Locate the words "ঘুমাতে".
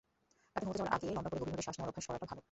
0.65-0.77